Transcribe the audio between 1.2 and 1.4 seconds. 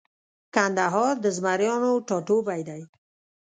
د